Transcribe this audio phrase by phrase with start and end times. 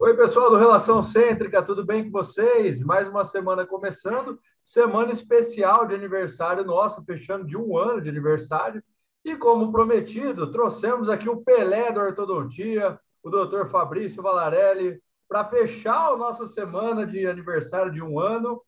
[0.00, 2.80] Oi, pessoal do Relação Cêntrica, tudo bem com vocês?
[2.80, 8.80] Mais uma semana começando, semana especial de aniversário nosso, fechando de um ano de aniversário.
[9.24, 16.12] E como prometido, trouxemos aqui o Pelé da Ortodontia, o doutor Fabrício Valarelli, para fechar
[16.12, 18.62] a nossa semana de aniversário de um ano.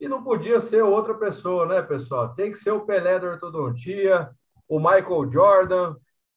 [0.00, 2.34] E não podia ser outra pessoa, né, pessoal?
[2.34, 4.30] Tem que ser o Pelé da Ortodontia,
[4.66, 5.94] o Michael Jordan.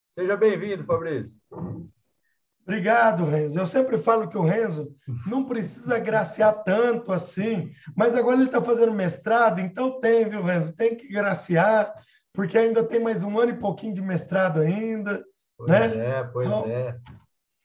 [0.10, 1.40] Seja bem-vindo, Fabrício.
[2.64, 3.60] Obrigado, Renzo.
[3.60, 4.96] Eu sempre falo que o Renzo
[5.28, 10.74] não precisa graciar tanto assim, mas agora ele está fazendo mestrado, então tem, viu, Renzo?
[10.74, 11.94] Tem que graciar,
[12.34, 15.24] porque ainda tem mais um ano e pouquinho de mestrado ainda.
[15.58, 16.20] Pois né?
[16.20, 16.98] é, pois então, é.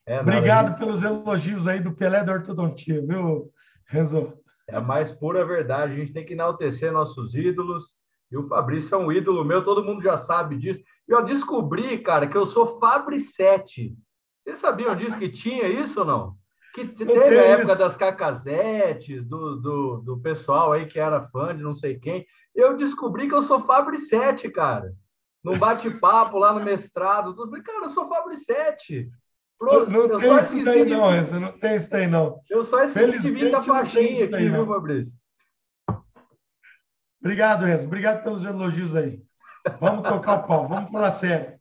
[0.07, 3.53] é obrigado pelos elogios aí do Pelé da Ortodontia, viu,
[3.87, 4.37] Renzo?
[4.69, 5.93] É a mais pura verdade.
[5.93, 7.97] A gente tem que enaltecer nossos ídolos.
[8.31, 10.81] E o Fabrício é um ídolo meu, todo mundo já sabe disso.
[11.09, 13.97] E eu descobri, cara, que eu sou Fabricete.
[14.49, 16.35] Vocês sabiam disso que tinha isso ou não?
[16.73, 21.63] Que teve a época das cacazetes, do, do, do pessoal aí que era fã de
[21.63, 22.25] não sei quem.
[22.55, 24.95] Eu descobri que eu sou Fabricete, cara.
[25.45, 27.35] Num bate-papo lá no mestrado.
[27.39, 29.11] Eu falei, cara, eu sou Fabricete.
[29.61, 30.91] Não, não eu tem isso daí, de...
[30.93, 32.41] não, Enzo, não tem isso daí, não.
[32.49, 35.13] Eu só esqueci de vir da faixinha aqui, viu, Fabrício?
[37.21, 37.85] Obrigado, Enzo.
[37.85, 39.23] Obrigado pelos elogios aí.
[39.79, 41.58] Vamos tocar o pau, vamos falar sério.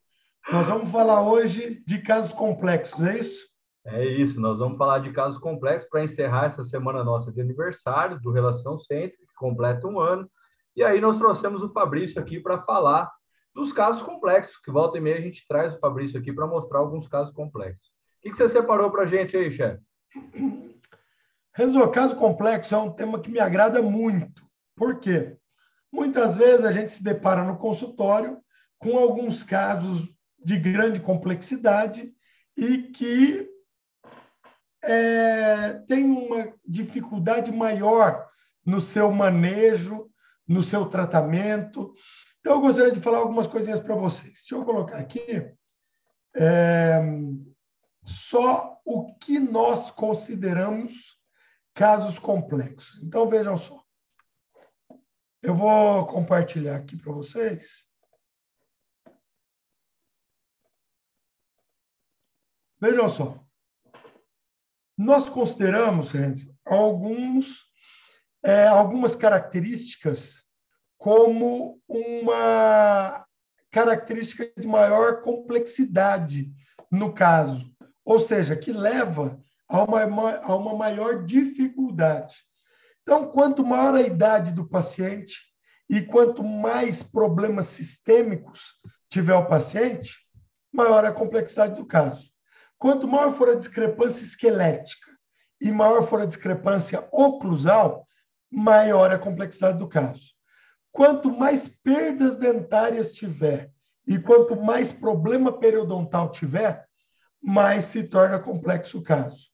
[0.50, 3.48] Nós vamos falar hoje de casos complexos, é isso?
[3.86, 8.18] É isso, nós vamos falar de casos complexos para encerrar essa semana nossa de aniversário
[8.22, 10.30] do Relação Centro, que completa um ano.
[10.74, 13.12] E aí nós trouxemos o Fabrício aqui para falar
[13.54, 16.80] dos casos complexos, que volta e meia a gente traz o Fabrício aqui para mostrar
[16.80, 17.88] alguns casos complexos.
[17.88, 19.84] O que, que você separou para a gente aí, chefe?
[21.54, 24.44] Renzo, caso complexo é um tema que me agrada muito.
[24.78, 25.36] Por quê?
[25.92, 28.38] Muitas vezes a gente se depara no consultório
[28.80, 32.14] com alguns casos de grande complexidade
[32.56, 33.50] e que
[34.84, 38.28] é, tem uma dificuldade maior
[38.66, 40.10] no seu manejo,
[40.48, 41.94] no seu tratamento.
[42.40, 44.34] Então, eu gostaria de falar algumas coisinhas para vocês.
[44.34, 45.54] Deixa eu colocar aqui
[46.36, 47.00] é,
[48.06, 51.18] só o que nós consideramos
[51.74, 53.04] casos complexos.
[53.04, 53.84] Então, vejam só.
[55.42, 57.88] Eu vou compartilhar aqui para vocês.
[62.80, 63.44] Vejam só.
[64.98, 67.66] Nós consideramos, Renzo, alguns,
[68.44, 70.48] é, algumas características
[70.98, 73.26] como uma
[73.72, 76.52] característica de maior complexidade
[76.92, 77.72] no caso,
[78.04, 82.36] ou seja, que leva a uma, a uma maior dificuldade.
[83.02, 85.40] Então, quanto maior a idade do paciente
[85.90, 88.74] e quanto mais problemas sistêmicos
[89.10, 90.16] tiver o paciente,
[90.72, 92.30] maior a complexidade do caso.
[92.78, 95.12] Quanto maior for a discrepância esquelética
[95.60, 98.08] e maior for a discrepância oclusal,
[98.52, 100.34] maior a complexidade do caso.
[100.92, 103.72] Quanto mais perdas dentárias tiver
[104.06, 106.86] e quanto mais problema periodontal tiver,
[107.42, 109.48] mais se torna complexo o caso.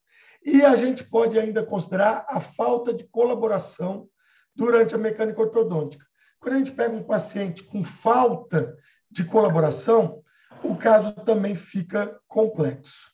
[0.45, 4.07] E a gente pode ainda considerar a falta de colaboração
[4.53, 6.05] durante a mecânica ortodôntica.
[6.39, 8.75] Quando a gente pega um paciente com falta
[9.09, 10.21] de colaboração,
[10.61, 13.12] o caso também fica complexo.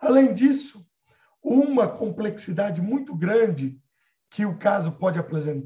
[0.00, 0.84] Além disso,
[1.42, 3.78] uma complexidade muito grande
[4.30, 5.18] que o caso pode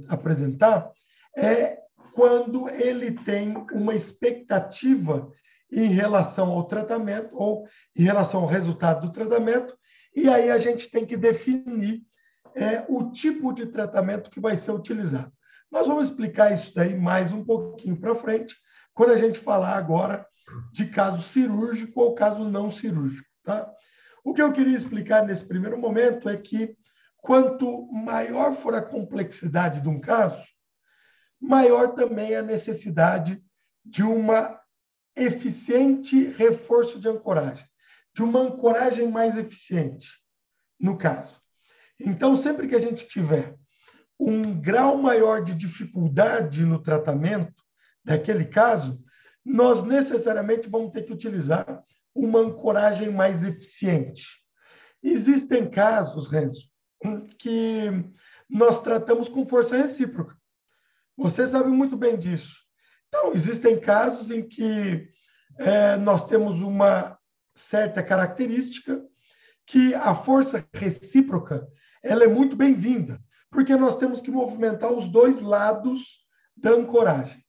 [0.09, 0.91] apresentar
[1.37, 1.78] é
[2.15, 5.31] quando ele tem uma expectativa
[5.71, 9.77] em relação ao tratamento ou em relação ao resultado do tratamento,
[10.15, 12.03] e aí a gente tem que definir
[12.55, 15.33] é, o tipo de tratamento que vai ser utilizado.
[15.71, 18.55] Nós vamos explicar isso daí mais um pouquinho para frente,
[18.95, 20.25] quando a gente falar agora
[20.72, 23.69] de caso cirúrgico ou caso não cirúrgico, tá?
[24.25, 26.75] O que eu queria explicar nesse primeiro momento é que
[27.19, 30.43] quanto maior for a complexidade de um caso,
[31.39, 33.45] maior também é a necessidade
[33.84, 34.59] de uma
[35.15, 37.67] eficiente reforço de ancoragem,
[38.15, 40.09] de uma ancoragem mais eficiente,
[40.81, 41.39] no caso.
[42.01, 43.54] Então, sempre que a gente tiver
[44.19, 47.63] um grau maior de dificuldade no tratamento
[48.03, 49.03] daquele caso,
[49.45, 51.84] nós necessariamente vamos ter que utilizar
[52.15, 54.27] uma ancoragem mais eficiente.
[55.03, 56.71] Existem casos, Renzo,
[57.39, 57.91] que
[58.49, 60.37] nós tratamos com força recíproca.
[61.16, 62.63] Você sabe muito bem disso.
[63.09, 65.09] Então, existem casos em que
[65.59, 67.19] é, nós temos uma
[67.55, 69.05] certa característica
[69.67, 71.67] que a força recíproca
[72.03, 73.19] ela é muito bem-vinda,
[73.51, 76.21] porque nós temos que movimentar os dois lados
[76.57, 77.43] da ancoragem.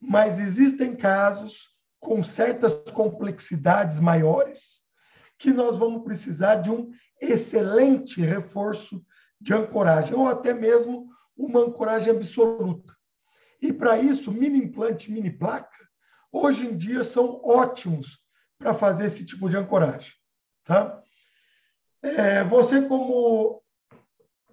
[0.00, 1.69] Mas existem casos
[2.00, 4.80] com certas complexidades maiores,
[5.38, 9.04] que nós vamos precisar de um excelente reforço
[9.40, 12.94] de ancoragem, ou até mesmo uma ancoragem absoluta.
[13.60, 15.68] E para isso, mini implante, mini placa,
[16.32, 18.18] hoje em dia são ótimos
[18.58, 20.12] para fazer esse tipo de ancoragem.
[20.64, 21.02] Tá?
[22.02, 23.62] É, você, como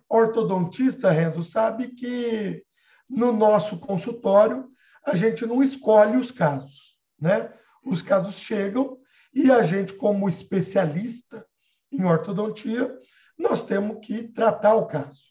[0.10, 2.64] ortodontista, Renzo, sabe que
[3.10, 4.70] no nosso consultório
[5.06, 6.87] a gente não escolhe os casos,
[7.20, 7.52] né?
[7.84, 8.98] Os casos chegam
[9.34, 11.46] e a gente, como especialista
[11.92, 12.98] em ortodontia,
[13.38, 15.22] nós temos que tratar o caso,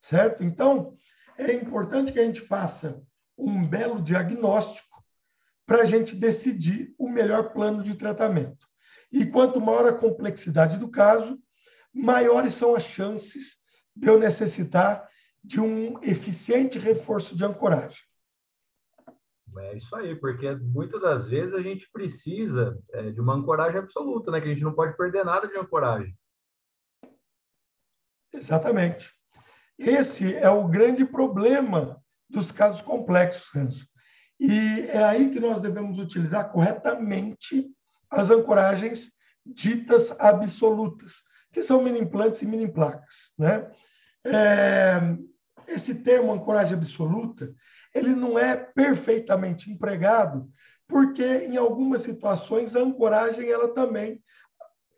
[0.00, 0.42] certo?
[0.42, 0.96] Então,
[1.38, 3.02] é importante que a gente faça
[3.38, 5.04] um belo diagnóstico
[5.66, 8.66] para a gente decidir o melhor plano de tratamento.
[9.12, 11.38] E quanto maior a complexidade do caso,
[11.92, 13.56] maiores são as chances
[13.94, 15.08] de eu necessitar
[15.42, 18.05] de um eficiente reforço de ancoragem.
[19.58, 24.30] É isso aí, porque muitas das vezes a gente precisa é, de uma ancoragem absoluta,
[24.30, 24.40] né?
[24.40, 26.16] Que a gente não pode perder nada de ancoragem.
[28.32, 29.12] Exatamente.
[29.78, 33.86] Esse é o grande problema dos casos complexos, Renzo.
[34.38, 37.70] E é aí que nós devemos utilizar corretamente
[38.10, 39.12] as ancoragens
[39.44, 43.70] ditas absolutas, que são mini implantes e mini placas, né?
[44.24, 45.00] É,
[45.68, 47.54] esse termo ancoragem absoluta,
[47.96, 50.48] ele não é perfeitamente empregado,
[50.86, 54.20] porque em algumas situações a ancoragem ela também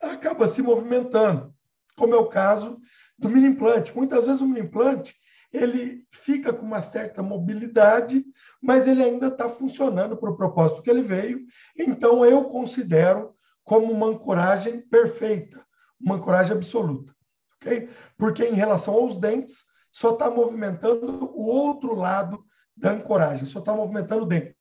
[0.00, 1.54] acaba se movimentando,
[1.96, 2.78] como é o caso
[3.18, 3.96] do mini implante.
[3.96, 5.16] Muitas vezes o mini implante
[5.52, 8.22] ele fica com uma certa mobilidade,
[8.60, 11.40] mas ele ainda está funcionando para o propósito que ele veio.
[11.76, 13.34] Então eu considero
[13.64, 15.64] como uma ancoragem perfeita,
[16.00, 17.16] uma ancoragem absoluta
[17.60, 17.88] ok?
[18.16, 22.44] Porque em relação aos dentes, só está movimentando o outro lado
[22.78, 24.54] da ancoragem, só está movimentando o dente,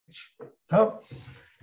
[0.68, 1.00] tá?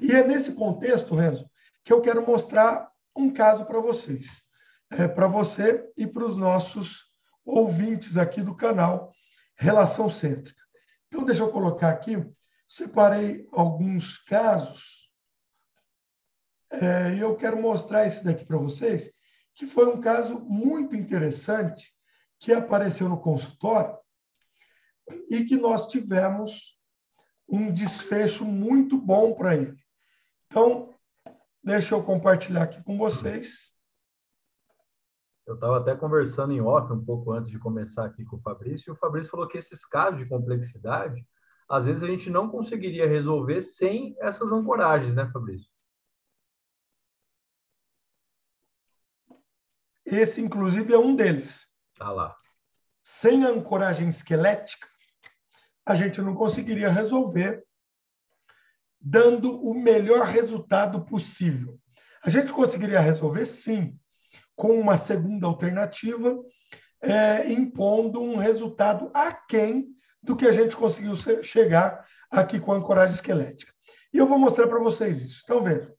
[0.00, 1.48] E é nesse contexto, Renzo,
[1.84, 4.42] que eu quero mostrar um caso para vocês,
[4.90, 7.12] é, para você e para os nossos
[7.44, 9.12] ouvintes aqui do canal
[9.56, 10.62] Relação Cêntrica.
[11.08, 12.16] Então, deixa eu colocar aqui,
[12.68, 15.10] separei alguns casos,
[16.70, 19.10] é, e eu quero mostrar esse daqui para vocês,
[19.54, 21.92] que foi um caso muito interessante
[22.40, 23.96] que apareceu no consultório
[25.30, 26.78] e que nós tivemos
[27.48, 29.76] um desfecho muito bom para ele.
[30.46, 30.94] Então,
[31.62, 33.72] deixa eu compartilhar aqui com vocês.
[35.46, 38.90] Eu estava até conversando em off um pouco antes de começar aqui com o Fabrício,
[38.90, 41.26] e o Fabrício falou que esses casos de complexidade,
[41.68, 45.70] às vezes a gente não conseguiria resolver sem essas ancoragens, né, Fabrício?
[50.04, 51.74] Esse, inclusive, é um deles.
[51.98, 52.36] Ah lá.
[53.02, 54.88] Sem ancoragem esquelética,
[55.86, 57.64] a gente não conseguiria resolver
[59.00, 61.78] dando o melhor resultado possível.
[62.22, 63.98] A gente conseguiria resolver, sim,
[64.56, 66.34] com uma segunda alternativa,
[67.02, 69.88] é, impondo um resultado aquém
[70.22, 73.74] do que a gente conseguiu chegar aqui com a ancoragem esquelética.
[74.10, 75.42] E eu vou mostrar para vocês isso.
[75.44, 75.92] Então, vejam.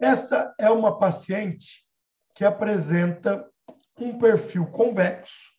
[0.00, 1.86] Essa é uma paciente
[2.34, 3.48] que apresenta
[3.98, 5.52] um perfil convexo,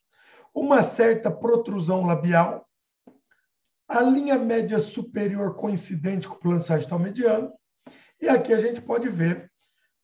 [0.53, 2.64] uma certa protrusão labial,
[3.87, 7.53] a linha média superior coincidente com o plano sagital mediano,
[8.19, 9.51] e aqui a gente pode ver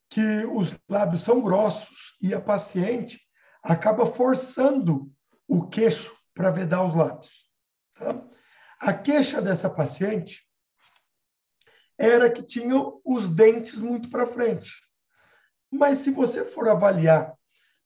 [0.10, 3.20] que os lábios são grossos e a paciente
[3.64, 5.10] acaba forçando
[5.48, 7.50] o queixo para vedar os lábios.
[7.96, 8.16] Tá?
[8.80, 10.42] A queixa dessa paciente
[11.98, 14.72] era que tinha os dentes muito para frente.
[15.72, 17.34] Mas se você for avaliar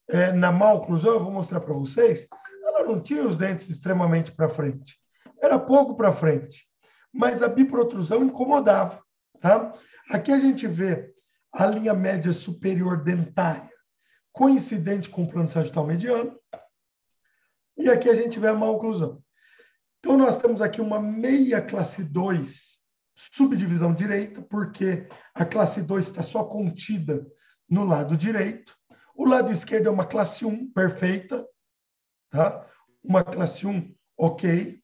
[0.08, 2.28] é, na má oclusão, eu vou mostrar para vocês,
[2.64, 4.98] ela não tinha os dentes extremamente para frente.
[5.42, 6.68] Era pouco para frente.
[7.14, 9.04] Mas a biprotrusão incomodava.
[9.40, 9.74] Tá?
[10.10, 11.14] Aqui a gente vê
[11.52, 13.70] a linha média superior dentária,
[14.32, 16.38] coincidente com o plano sagital mediano.
[17.78, 19.22] E aqui a gente vê a má oclusão.
[20.00, 22.76] Então, nós temos aqui uma meia classe 2
[23.16, 27.26] subdivisão direita, porque a classe 2 está só contida
[27.70, 28.76] no lado direito.
[29.16, 31.48] O lado esquerdo é uma classe 1 perfeita,
[32.30, 32.70] tá?
[33.02, 34.80] Uma classe 1 ok.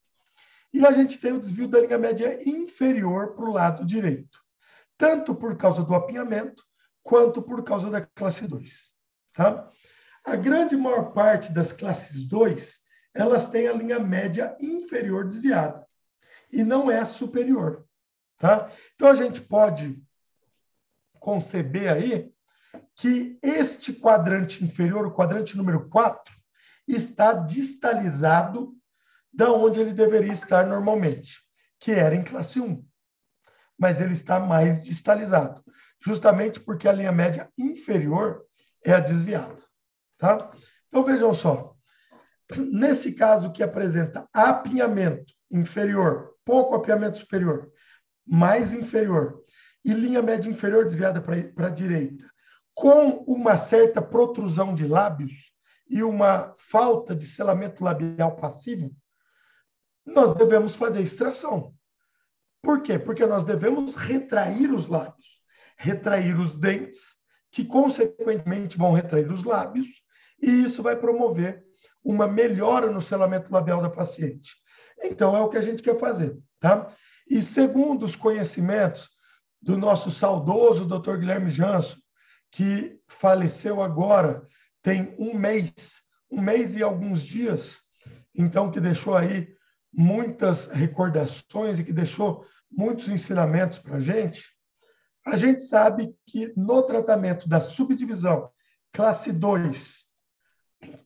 [0.73, 4.39] E a gente tem o desvio da linha média inferior para o lado direito,
[4.97, 6.63] tanto por causa do apinhamento,
[7.03, 8.91] quanto por causa da classe 2.
[9.33, 9.69] Tá?
[10.23, 12.79] A grande maior parte das classes 2,
[13.13, 15.85] elas têm a linha média inferior desviada,
[16.51, 17.85] e não é superior.
[18.37, 18.71] Tá?
[18.95, 20.01] Então, a gente pode
[21.19, 22.33] conceber aí
[22.95, 26.33] que este quadrante inferior, o quadrante número 4,
[26.87, 28.75] está distalizado
[29.33, 31.41] da onde ele deveria estar normalmente,
[31.79, 32.85] que era em classe 1.
[33.77, 35.63] Mas ele está mais distalizado.
[36.03, 38.43] justamente porque a linha média inferior
[38.83, 39.61] é a desviada.
[40.17, 40.51] Tá?
[40.87, 41.75] Então, vejam só.
[42.57, 47.71] Nesse caso que apresenta apinhamento inferior, pouco apinhamento superior,
[48.25, 49.41] mais inferior,
[49.83, 52.25] e linha média inferior desviada para a direita,
[52.73, 55.51] com uma certa protrusão de lábios
[55.89, 58.95] e uma falta de selamento labial passivo,
[60.05, 61.73] nós devemos fazer extração.
[62.61, 62.99] Por quê?
[62.99, 65.41] Porque nós devemos retrair os lábios,
[65.77, 67.15] retrair os dentes,
[67.51, 69.87] que consequentemente vão retrair os lábios,
[70.41, 71.63] e isso vai promover
[72.03, 74.51] uma melhora no selamento labial da paciente.
[75.03, 76.95] Então, é o que a gente quer fazer, tá?
[77.27, 79.09] E segundo os conhecimentos
[79.61, 81.17] do nosso saudoso Dr.
[81.17, 82.01] Guilherme Janso,
[82.51, 84.47] que faleceu agora,
[84.81, 87.79] tem um mês, um mês e alguns dias,
[88.35, 89.47] então que deixou aí
[89.93, 94.43] muitas recordações e que deixou muitos ensinamentos para a gente,
[95.25, 98.49] a gente sabe que no tratamento da subdivisão
[98.91, 100.01] classe 2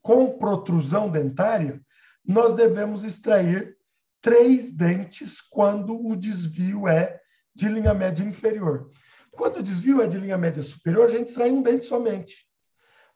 [0.01, 1.81] com protrusão dentária,
[2.23, 3.75] nós devemos extrair
[4.21, 7.19] três dentes quando o desvio é
[7.53, 8.89] de linha média inferior.
[9.31, 12.35] Quando o desvio é de linha média superior, a gente extrai um dente somente.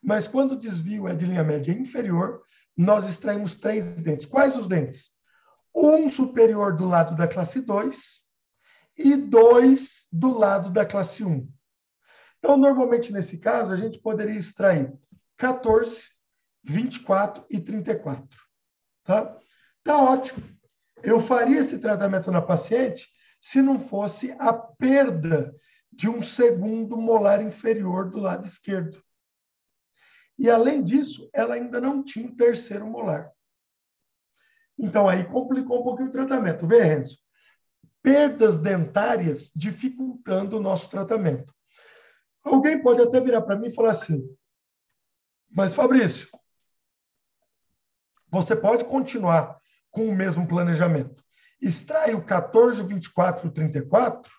[0.02, 2.42] Mas quando o desvio é de linha média inferior,
[2.76, 4.26] nós extraímos três dentes.
[4.26, 5.10] Quais os dentes?
[5.74, 8.22] Um superior do lado da classe 2
[8.98, 11.48] e dois do lado da classe 1.
[12.38, 14.94] Então, normalmente, nesse caso, a gente poderia extrair
[15.38, 16.04] 14,
[16.64, 18.28] 24 e 34.
[19.04, 19.38] Tá?
[19.84, 20.44] Tá ótimo.
[21.02, 23.08] Eu faria esse tratamento na paciente
[23.42, 25.56] se não fosse a perda
[25.92, 29.02] de um segundo molar inferior do lado esquerdo.
[30.38, 33.32] E, além disso, ela ainda não tinha o terceiro molar.
[34.80, 36.66] Então, aí complicou um pouquinho o tratamento.
[36.66, 37.18] Vê, Renzo?
[38.02, 41.54] Perdas dentárias dificultando o nosso tratamento.
[42.44, 44.24] Alguém pode até virar para mim e falar assim,
[45.52, 46.30] mas Fabrício,
[48.30, 49.60] você pode continuar
[49.92, 51.24] com o mesmo planejamento.
[51.62, 54.32] Extrai o 14, 24 e 34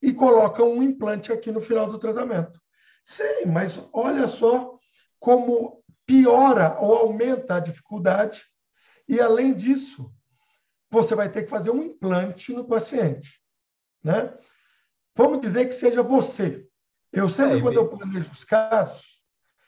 [0.00, 2.60] e coloca um implante aqui no final do tratamento.
[3.04, 4.78] Sim, mas olha só
[5.18, 8.42] como piora ou aumenta a dificuldade.
[9.10, 10.08] E, além disso,
[10.88, 13.42] você vai ter que fazer um implante no paciente.
[14.04, 14.32] Né?
[15.16, 16.64] Vamos dizer que seja você.
[17.12, 19.20] Eu sempre, é, quando eu planejo os casos,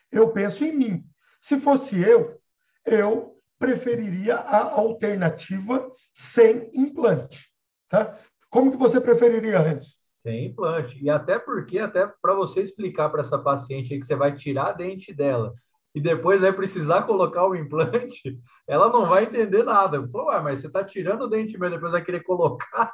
[0.09, 1.05] eu penso em mim.
[1.41, 2.41] Se fosse eu,
[2.85, 7.51] eu preferiria a alternativa sem implante.
[7.89, 8.17] Tá?
[8.49, 9.93] Como que você preferiria, Renzo?
[9.99, 11.03] Sem implante.
[11.03, 14.71] E até porque, até para você explicar para essa paciente que você vai tirar a
[14.71, 15.53] dente dela
[15.93, 20.05] e depois vai precisar colocar o implante, ela não vai entender nada.
[20.07, 22.93] Falou, ah, mas você está tirando o dente meu, depois vai querer colocar.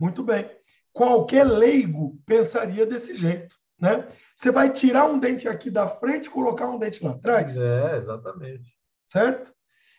[0.00, 0.50] Muito bem.
[0.92, 4.08] Qualquer leigo pensaria desse jeito, né?
[4.34, 7.56] Você vai tirar um dente aqui da frente e colocar um dente lá atrás?
[7.56, 8.78] É, exatamente
[9.10, 9.52] certo?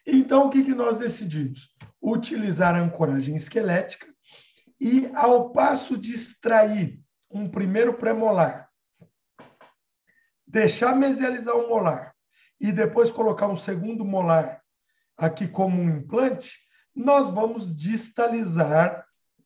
[0.05, 1.69] Então, o que, que nós decidimos?
[2.01, 4.08] Utilizar a ancoragem esquelética
[4.79, 8.69] e, ao passo de extrair um primeiro premolar,
[10.50, 12.15] deixar mesializar o molar
[12.60, 14.62] e depois colocar um segundo molar
[15.15, 16.58] aqui como um implante,
[16.96, 19.06] nós vamos distalizar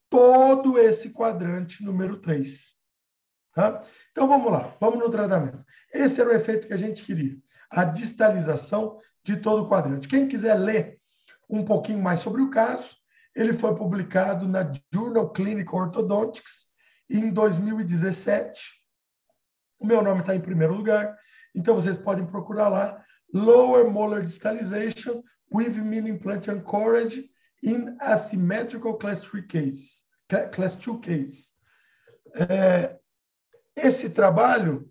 [0.10, 2.74] todo esse quadrante número 3.
[3.54, 3.84] Tá?
[4.12, 5.64] Então vamos lá, vamos no tratamento.
[5.94, 7.38] Esse era o efeito que a gente queria,
[7.70, 10.08] a distalização de todo o quadrante.
[10.08, 11.00] Quem quiser ler
[11.50, 12.96] um pouquinho mais sobre o caso,
[13.36, 16.68] ele foi publicado na Journal Clinical Orthodontics
[17.10, 18.83] em 2017.
[19.84, 21.14] O meu nome está em primeiro lugar,
[21.54, 25.22] então vocês podem procurar lá Lower Molar Distalization
[25.54, 27.30] with Mini Implant Anchorage
[27.62, 30.02] in Asymmetrical Class 3 Case,
[30.54, 31.50] Class 2 Case.
[32.34, 32.98] É,
[33.76, 34.90] esse trabalho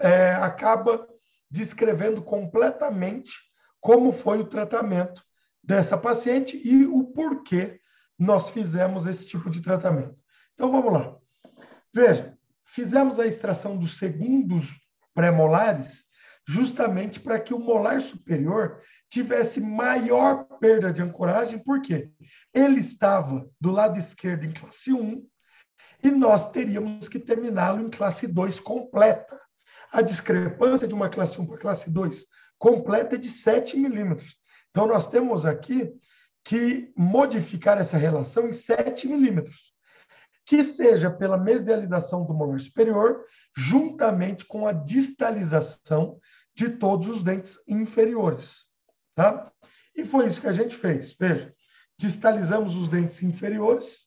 [0.00, 1.08] é, acaba
[1.50, 3.32] descrevendo completamente
[3.80, 5.22] como foi o tratamento
[5.64, 7.80] dessa paciente e o porquê
[8.18, 10.22] nós fizemos esse tipo de tratamento.
[10.52, 11.16] Então vamos lá.
[11.90, 12.35] Veja,
[12.66, 14.74] fizemos a extração dos segundos
[15.14, 16.06] pré-molares
[16.46, 18.80] justamente para que o molar superior
[19.10, 22.10] tivesse maior perda de ancoragem, porque
[22.54, 25.26] ele estava do lado esquerdo em classe 1
[26.02, 29.40] e nós teríamos que terminá-lo em classe 2 completa.
[29.90, 32.26] A discrepância de uma classe 1 para classe 2
[32.58, 34.36] completa é de 7 milímetros.
[34.70, 35.92] Então, nós temos aqui
[36.44, 39.72] que modificar essa relação em 7 milímetros,
[40.46, 46.20] que seja pela mesialização do molar superior, juntamente com a distalização
[46.54, 48.66] de todos os dentes inferiores.
[49.14, 49.52] Tá?
[49.94, 51.14] E foi isso que a gente fez.
[51.18, 51.50] Veja,
[51.98, 54.06] distalizamos os dentes inferiores,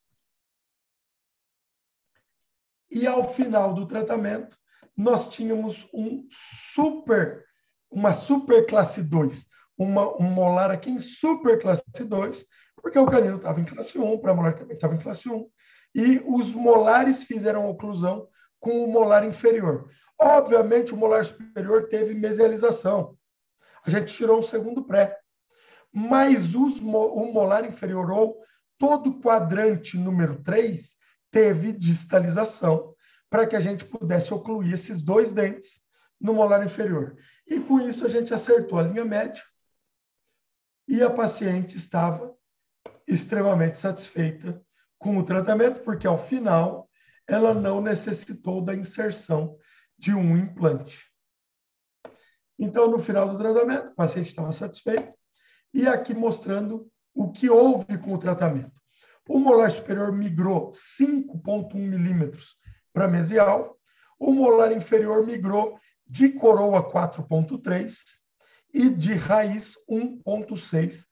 [2.90, 4.58] e ao final do tratamento
[4.96, 7.46] nós tínhamos um super,
[7.92, 9.46] uma super classe 2,
[9.78, 12.46] uma, um molar aqui em super classe 2,
[12.82, 15.50] porque o canino estava em classe 1, o pré-molar também estava em classe 1,
[15.94, 18.28] e os molares fizeram oclusão
[18.60, 19.90] com o molar inferior.
[20.20, 23.18] Obviamente, o molar superior teve mesialização.
[23.86, 25.18] A gente tirou um segundo pré.
[25.92, 28.38] Mas os, o molar inferior ou
[28.78, 30.96] todo quadrante número 3
[31.32, 32.94] teve distalização
[33.30, 35.82] para que a gente pudesse ocluir esses dois dentes
[36.20, 37.16] no molar inferior.
[37.48, 39.44] E com isso a gente acertou a linha média
[40.88, 42.36] e a paciente estava
[43.08, 44.62] extremamente satisfeita
[45.00, 46.88] com o tratamento, porque ao final
[47.28, 49.58] ela não necessitou da inserção
[49.98, 51.10] de um implante.
[52.58, 55.14] Então, no final do tratamento, o paciente estava satisfeito
[55.74, 58.80] e aqui mostrando o que houve com o tratamento.
[59.28, 62.58] O molar superior migrou 5,1 milímetros
[62.92, 63.78] para mesial,
[64.20, 67.94] o molar inferior migrou de coroa 4,3
[68.74, 71.06] e de raiz 1,6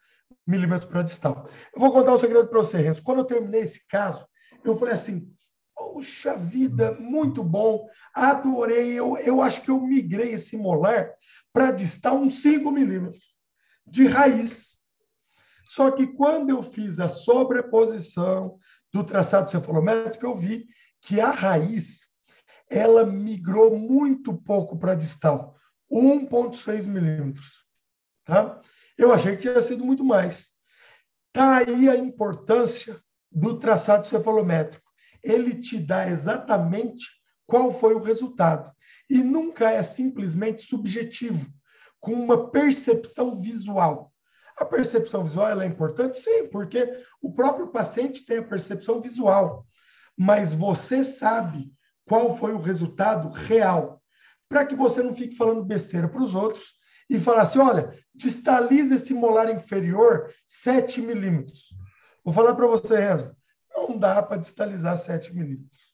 [0.45, 1.49] milímetros para distal.
[1.73, 3.03] Eu vou contar um segredo para você, Renzo.
[3.03, 4.25] Quando eu terminei esse caso,
[4.63, 5.31] eu falei assim:
[5.75, 8.93] Poxa vida, muito bom, adorei.
[8.93, 11.11] Eu, eu acho que eu migrei esse molar
[11.53, 13.35] para distal uns 5 milímetros
[13.85, 14.77] de raiz.
[15.69, 18.57] Só que quando eu fiz a sobreposição
[18.91, 20.65] do traçado cefalométrico, eu vi
[21.01, 22.07] que a raiz
[22.69, 25.55] ela migrou muito pouco para distal,
[25.91, 27.65] 1,6 milímetros.
[28.25, 28.61] Tá?
[28.97, 30.47] Eu achei que tinha sido muito mais.
[31.27, 32.99] Está aí a importância
[33.31, 34.89] do traçado cefalométrico.
[35.21, 37.05] Ele te dá exatamente
[37.45, 38.71] qual foi o resultado.
[39.09, 41.45] E nunca é simplesmente subjetivo,
[41.99, 44.11] com uma percepção visual.
[44.57, 46.17] A percepção visual é importante?
[46.17, 49.65] Sim, porque o próprio paciente tem a percepção visual.
[50.17, 51.71] Mas você sabe
[52.07, 54.01] qual foi o resultado real.
[54.49, 56.73] Para que você não fique falando besteira para os outros
[57.09, 61.69] e falar assim: olha, distaliza esse molar inferior 7 milímetros.
[62.23, 63.35] Vou falar para você, Renzo,
[63.73, 65.87] não dá para distalizar 7 milímetros.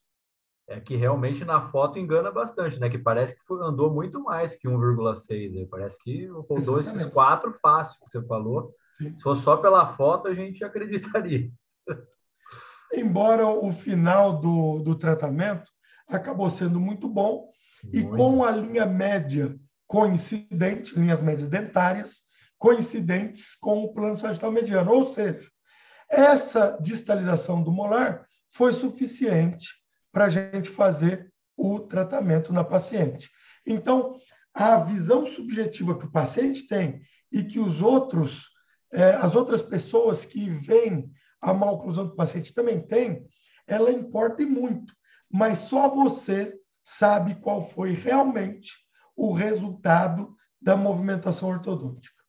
[0.67, 2.89] É que realmente na foto engana bastante, né?
[2.89, 5.67] Que parece que andou muito mais que 1,6.
[5.69, 8.73] Parece que rodou esses quatro fácil que você falou.
[8.97, 9.15] Sim.
[9.15, 11.52] Se fosse só pela foto, a gente acreditaria.
[12.93, 15.69] Embora o final do, do tratamento
[16.08, 17.52] acabou sendo muito bom,
[17.84, 17.97] muito.
[17.97, 22.24] e com a linha média coincidente, linhas médias dentárias,
[22.58, 24.91] coincidentes com o plano sagital mediano.
[24.91, 25.48] Ou seja,
[26.10, 29.67] essa distalização do molar foi suficiente
[30.12, 33.30] para a gente fazer o tratamento na paciente.
[33.65, 34.19] Então,
[34.54, 38.50] a visão subjetiva que o paciente tem e que os outros,
[38.91, 43.28] eh, as outras pessoas que veem a maloclusão do paciente também têm,
[43.67, 44.93] ela importa e muito.
[45.32, 48.72] Mas só você sabe qual foi realmente
[49.15, 52.23] o resultado da movimentação ortodôntica.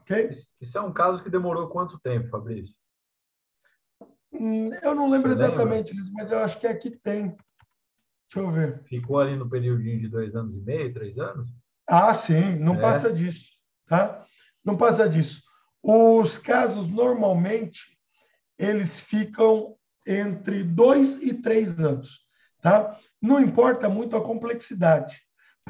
[0.00, 0.30] Ok?
[0.60, 2.74] Isso é um caso que demorou quanto tempo, Fabrício?
[4.32, 7.36] Hum, eu não lembro Você exatamente disso, mas eu acho que aqui tem.
[8.32, 8.82] Deixa eu ver.
[8.84, 11.48] Ficou ali no período de dois anos e meio, três anos?
[11.86, 12.80] Ah, sim, não é.
[12.80, 13.50] passa disso,
[13.86, 14.24] tá?
[14.64, 15.42] Não passa disso.
[15.82, 17.98] Os casos normalmente
[18.58, 22.20] eles ficam entre dois e três anos,
[22.60, 22.98] tá?
[23.20, 25.20] Não importa muito a complexidade.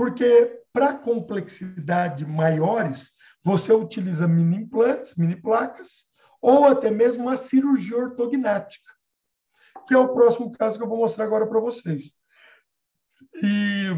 [0.00, 3.10] Porque para complexidade maiores,
[3.44, 6.06] você utiliza mini implantes, mini placas,
[6.40, 8.90] ou até mesmo a cirurgia ortognática,
[9.86, 12.14] que é o próximo caso que eu vou mostrar agora para vocês.
[13.42, 13.88] E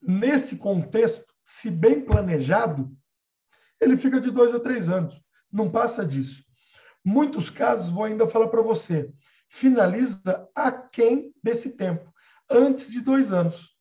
[0.00, 2.96] nesse contexto, se bem planejado,
[3.80, 6.44] ele fica de dois a três anos, não passa disso.
[7.04, 9.12] Muitos casos, vou ainda falar para você,
[9.48, 12.14] finaliza aquém desse tempo,
[12.48, 13.75] antes de dois anos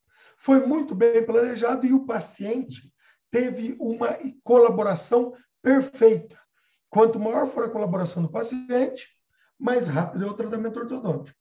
[0.45, 2.93] foi muito bem planejado e o paciente
[3.31, 4.09] teve uma
[4.43, 6.39] colaboração perfeita.
[6.87, 9.09] Quanto maior for a colaboração do paciente,
[9.59, 11.35] mais rápido é o tratamento ortodôntico.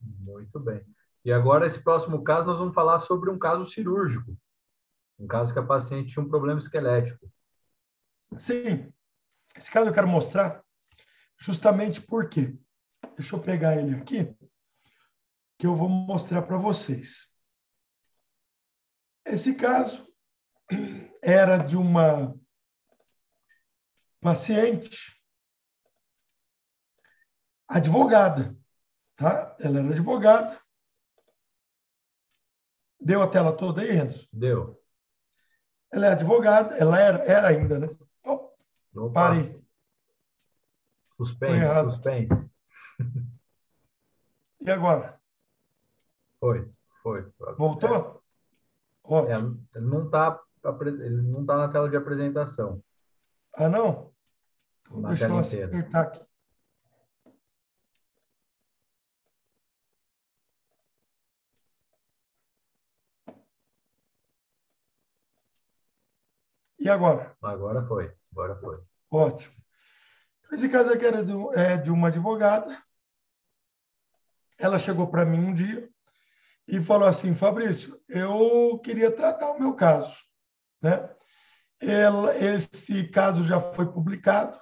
[0.00, 0.82] Muito bem.
[1.22, 4.34] E agora, esse próximo caso, nós vamos falar sobre um caso cirúrgico.
[5.18, 7.30] Um caso que a paciente tinha um problema esquelético.
[8.38, 8.90] Sim.
[9.54, 10.64] Esse caso eu quero mostrar
[11.38, 12.56] justamente por quê.
[13.18, 14.34] Deixa eu pegar ele aqui,
[15.58, 17.31] que eu vou mostrar para vocês.
[19.24, 20.06] Esse caso
[21.22, 22.34] era de uma
[24.20, 25.20] paciente
[27.68, 28.56] advogada,
[29.16, 29.56] tá?
[29.60, 30.60] Ela era advogada.
[33.00, 34.28] Deu a tela toda aí, Renzo?
[34.32, 34.80] Deu.
[35.92, 37.88] Ela é advogada, ela era, era ainda, né?
[38.24, 39.60] Oh, parei.
[41.16, 42.50] Suspense, suspense.
[44.60, 45.20] E agora?
[46.38, 47.32] Foi, foi.
[47.58, 48.21] Voltou?
[49.04, 49.66] Ótimo.
[49.74, 50.40] É, não está
[50.80, 52.82] ele não está na tela de apresentação.
[53.54, 54.12] Ah, não?
[54.86, 56.24] Então, na deixa eu acertar aqui.
[66.78, 67.36] E agora?
[67.42, 68.12] Agora foi.
[68.32, 68.80] Agora foi.
[69.10, 69.54] Ótimo.
[70.52, 72.82] Esse caso aqui era de, é, de uma advogada.
[74.58, 75.91] Ela chegou para mim um dia
[76.72, 80.16] e falou assim, Fabrício, eu queria tratar o meu caso.
[80.80, 81.06] Né?
[82.40, 84.58] Esse caso já foi publicado.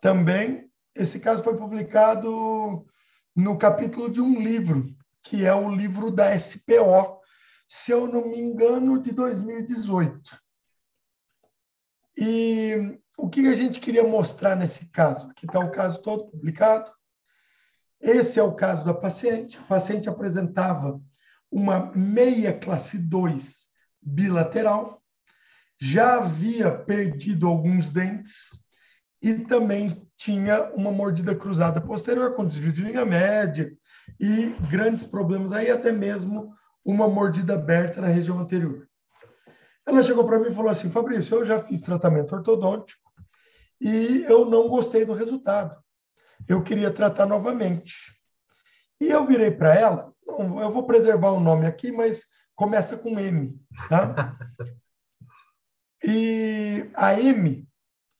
[0.00, 2.86] Também, esse caso foi publicado
[3.34, 4.86] no capítulo de um livro,
[5.20, 7.20] que é o livro da SPO,
[7.68, 10.40] se eu não me engano, de 2018.
[12.16, 15.28] E o que a gente queria mostrar nesse caso?
[15.28, 16.92] Aqui está o caso todo publicado.
[18.04, 19.58] Esse é o caso da paciente.
[19.58, 21.00] A paciente apresentava
[21.50, 23.64] uma meia classe 2
[24.02, 25.02] bilateral,
[25.80, 28.50] já havia perdido alguns dentes
[29.22, 33.72] e também tinha uma mordida cruzada posterior com desvio de linha média
[34.20, 36.52] e grandes problemas aí, até mesmo
[36.84, 38.86] uma mordida aberta na região anterior.
[39.86, 43.10] Ela chegou para mim e falou assim: Fabrício, eu já fiz tratamento ortodôntico
[43.80, 45.82] e eu não gostei do resultado.
[46.48, 47.94] Eu queria tratar novamente.
[49.00, 52.22] E eu virei para ela, eu vou preservar o nome aqui, mas
[52.54, 54.36] começa com M, tá?
[56.06, 57.66] E a M,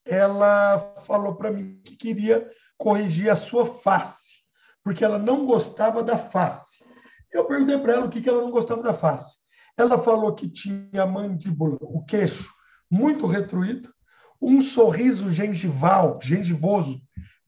[0.07, 4.38] ela falou para mim que queria corrigir a sua face,
[4.83, 6.83] porque ela não gostava da face.
[7.31, 9.35] Eu perguntei para ela o que, que ela não gostava da face.
[9.77, 12.50] Ela falou que tinha a mandíbula, o queixo,
[12.90, 13.92] muito retruído,
[14.40, 17.04] um sorriso gengival, gengivoso,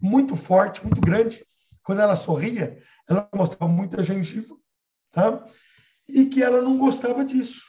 [0.07, 1.45] muito forte, muito grande.
[1.83, 4.57] Quando ela sorria, ela mostrava muita gengiva,
[5.12, 5.45] tá?
[6.09, 7.62] E que ela não gostava disso.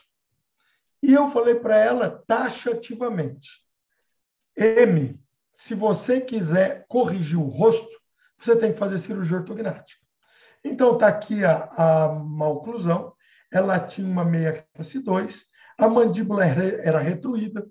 [1.02, 3.50] E eu falei para ela taxativamente:
[4.56, 5.20] M,
[5.56, 7.90] se você quiser corrigir o rosto,
[8.38, 10.00] você tem que fazer cirurgia ortognática.
[10.64, 13.14] Então, está aqui a, a malclusão,
[13.52, 15.46] ela tinha uma meia classe 2,
[15.78, 17.66] a mandíbula era, era retruída,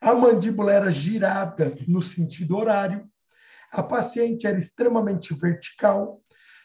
[0.00, 3.08] a mandíbula era girada no sentido horário,
[3.72, 6.22] a paciente era extremamente vertical,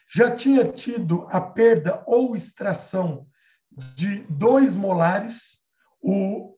[0.08, 3.26] já tinha tido a perda ou extração
[3.70, 5.60] de dois molares,
[6.00, 6.56] o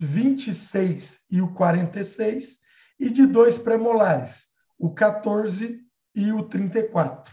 [0.00, 2.58] 26 e o 46,
[2.98, 4.46] e de dois premolares,
[4.78, 5.80] o 14
[6.14, 7.32] e o 34.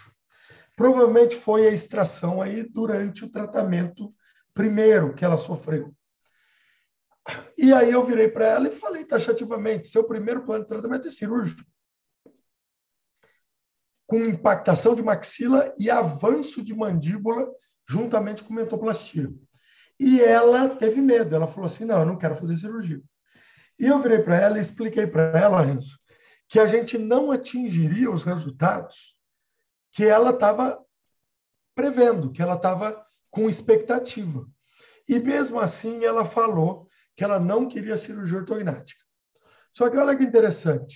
[0.75, 4.13] Provavelmente foi a extração aí durante o tratamento
[4.53, 5.93] primeiro que ela sofreu.
[7.57, 11.11] E aí eu virei para ela e falei taxativamente: seu primeiro plano de tratamento é
[11.11, 11.63] cirúrgico.
[14.07, 17.47] Com impactação de maxila e avanço de mandíbula,
[17.87, 19.29] juntamente com mentoplastia.
[19.99, 23.01] E ela teve medo, ela falou assim: não, eu não quero fazer cirurgia.
[23.79, 25.99] E eu virei para ela e expliquei para ela, Renzo,
[26.47, 29.15] que a gente não atingiria os resultados
[29.91, 30.83] que ela estava
[31.75, 34.47] prevendo, que ela estava com expectativa.
[35.07, 39.01] E mesmo assim ela falou que ela não queria cirurgia ortognática.
[39.71, 40.95] Só que olha que interessante.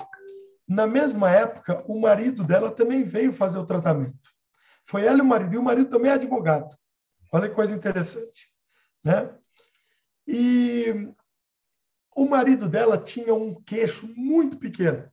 [0.71, 4.31] Na mesma época, o marido dela também veio fazer o tratamento.
[4.85, 6.73] Foi ela e o marido, e o marido também é advogado.
[7.29, 8.47] Olha que coisa interessante.
[9.03, 9.37] Né?
[10.25, 11.13] E
[12.15, 15.11] o marido dela tinha um queixo muito pequeno,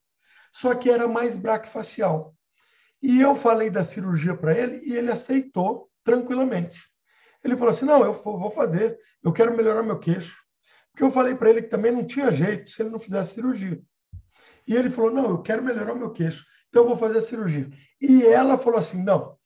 [0.52, 2.36] só que era mais braquifacial.
[3.02, 6.88] E eu falei da cirurgia para ele e ele aceitou tranquilamente.
[7.42, 10.36] Ele falou assim: não, eu vou fazer, eu quero melhorar meu queixo.
[10.92, 13.82] Porque eu falei para ele que também não tinha jeito se ele não fizesse cirurgia.
[14.68, 17.70] E ele falou: não, eu quero melhorar meu queixo, então eu vou fazer a cirurgia.
[17.98, 19.36] E ela falou assim: não,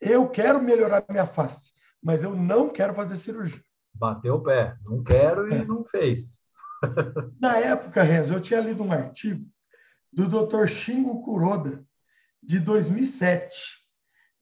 [0.00, 3.62] eu quero melhorar minha face, mas eu não quero fazer cirurgia.
[3.92, 5.64] Bateu o pé, não quero e é.
[5.64, 6.20] não fez.
[7.38, 9.46] Na época, Renzo, eu tinha lido um artigo
[10.10, 10.66] do Dr.
[10.66, 11.84] Shingo Kuroda,
[12.42, 13.78] de 2007.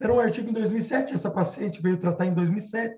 [0.00, 2.94] Era um artigo em 2007, essa paciente veio tratar em 2007.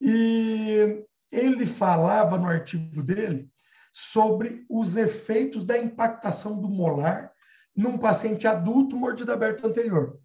[0.00, 3.52] E ele falava no artigo dele
[3.96, 7.32] sobre os efeitos da impactação do molar
[7.76, 10.18] num paciente adulto mordido aberto anterior.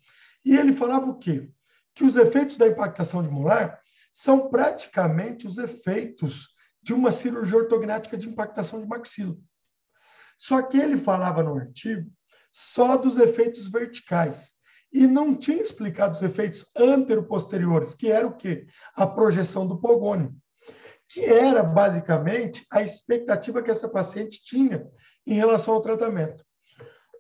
[0.44, 1.52] E ele falava o quê?
[1.94, 3.80] Que os efeitos da impactação de molar
[4.12, 6.50] são praticamente os efeitos
[6.82, 9.38] de uma cirurgia ortognática de impactação de maxila.
[10.36, 12.12] Só que ele falava no artigo
[12.52, 14.56] só dos efeitos verticais.
[14.92, 18.66] E não tinha explicado os efeitos antero-posteriores, que era o quê?
[18.96, 20.36] A projeção do pogônio,
[21.10, 24.88] que era basicamente a expectativa que essa paciente tinha
[25.26, 26.46] em relação ao tratamento.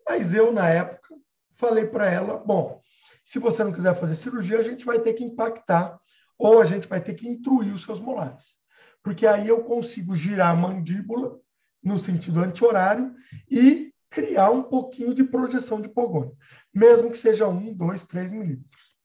[0.08, 1.15] Mas eu, na época,
[1.56, 2.80] falei para ela: bom,
[3.25, 5.99] se você não quiser fazer cirurgia, a gente vai ter que impactar
[6.38, 8.60] ou a gente vai ter que intruir os seus molares.
[9.04, 11.39] Porque aí eu consigo girar a mandíbula
[11.84, 13.13] no sentido anti-horário
[13.49, 16.36] e criar um pouquinho de projeção de pogônio,
[16.73, 18.95] mesmo que seja um, dois, três milímetros.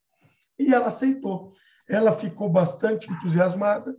[0.58, 1.52] E ela aceitou.
[1.88, 3.94] Ela ficou bastante entusiasmada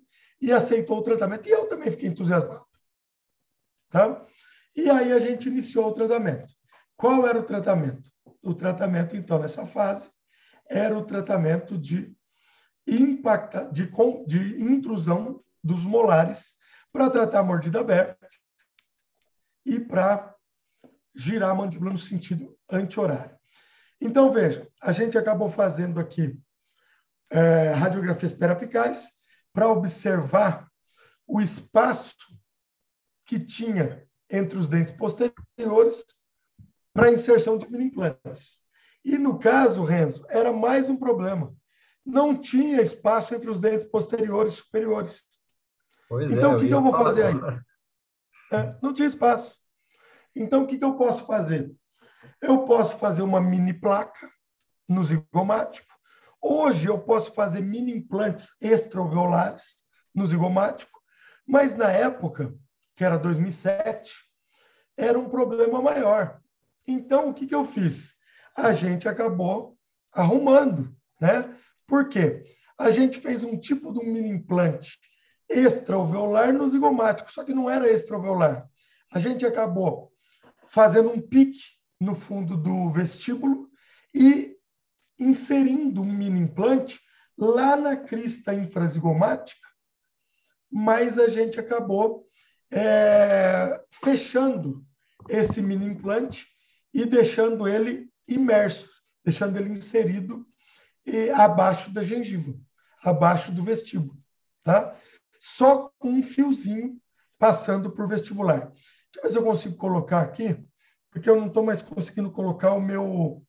[0.46, 1.50] e aceitou o tratamento.
[1.50, 2.64] E eu também fiquei entusiasmado.
[3.90, 4.24] Tá?
[4.76, 6.54] E aí a gente iniciou o tratamento.
[6.96, 8.12] Qual era o tratamento?
[8.44, 10.08] O tratamento, então, nessa fase,
[10.70, 12.16] era o tratamento de
[12.86, 13.92] impacta, de,
[14.28, 16.56] de intrusão dos molares
[16.94, 18.28] para tratar a mordida aberta
[19.66, 20.36] e para
[21.16, 23.36] girar a mandíbula no sentido anti-horário.
[24.00, 26.40] Então, veja, a gente acabou fazendo aqui
[27.32, 29.15] é, radiografias perapicais
[29.56, 30.70] para observar
[31.26, 32.14] o espaço
[33.26, 36.06] que tinha entre os dentes posteriores
[36.94, 38.60] para inserção de mini implantes.
[39.04, 41.56] E no caso, Renzo, era mais um problema.
[42.06, 45.24] Não tinha espaço entre os dentes posteriores e superiores.
[46.10, 47.36] Pois então, é, o que, que eu vou fazer aí?
[48.52, 49.58] É, não tinha espaço.
[50.36, 51.74] Então, o que, que eu posso fazer?
[52.42, 54.30] Eu posso fazer uma mini placa
[54.88, 55.95] no zigomático.
[56.48, 59.64] Hoje, eu posso fazer mini implantes extraovulares
[60.14, 61.02] no zigomático.
[61.44, 62.54] Mas, na época,
[62.96, 64.14] que era 2007,
[64.96, 66.40] era um problema maior.
[66.88, 68.14] Então, o que, que eu fiz?
[68.56, 69.76] A gente acabou
[70.12, 71.52] arrumando, né?
[71.88, 72.46] Por quê?
[72.78, 75.00] A gente fez um tipo de um mini implante
[75.50, 78.70] extraoveolar no zigomático, só que não era extraoveolar.
[79.12, 80.12] A gente acabou
[80.68, 81.64] fazendo um pique
[82.00, 83.68] no fundo do vestíbulo
[84.14, 84.55] e
[85.20, 87.00] inserindo um mini implante
[87.38, 89.68] lá na crista infrazigomática,
[90.72, 92.28] mas a gente acabou
[92.72, 94.86] é, fechando
[95.30, 96.48] esse mini implante
[96.94, 98.90] e deixando ele imerso,
[99.24, 100.46] deixando ele inserido
[101.06, 102.54] e, abaixo da gengiva,
[103.04, 104.18] abaixo do vestíbulo,
[104.64, 104.96] tá?
[105.40, 107.00] Só com um fiozinho
[107.38, 108.72] passando por vestibular.
[109.14, 110.58] Deixa eu ver se eu consigo colocar aqui,
[111.12, 113.45] porque eu não estou mais conseguindo colocar o meu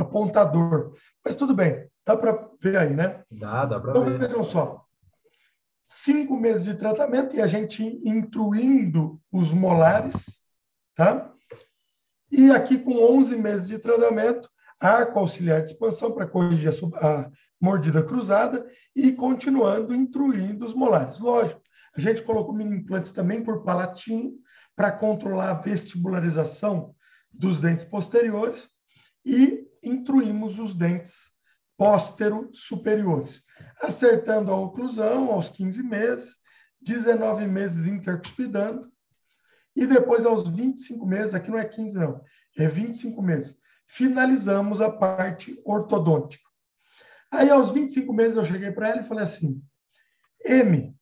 [0.00, 0.94] apontador.
[1.24, 3.22] Mas tudo bem, dá para ver aí, né?
[3.30, 4.18] Dá, dá para então, ver.
[4.18, 4.84] Vejam só,
[5.86, 10.40] cinco meses de tratamento e a gente intruindo os molares,
[10.94, 11.32] tá?
[12.30, 17.30] E aqui com 11 meses de tratamento, arco auxiliar de expansão para corrigir a, a
[17.60, 21.18] mordida cruzada e continuando intruindo os molares.
[21.18, 21.62] Lógico,
[21.96, 24.32] a gente colocou mini implantes também por palatino
[24.76, 26.94] para controlar a vestibularização
[27.32, 28.68] dos dentes posteriores
[29.24, 31.32] e intruímos os dentes
[31.76, 33.42] póstero superiores,
[33.80, 36.36] acertando a oclusão aos 15 meses,
[36.80, 38.90] 19 meses intercuspidando,
[39.76, 42.20] e depois aos 25 meses, aqui não é 15 não,
[42.58, 46.48] é 25 meses, finalizamos a parte ortodôntica.
[47.30, 49.62] Aí aos 25 meses eu cheguei para ela e falei assim:
[50.44, 50.96] M,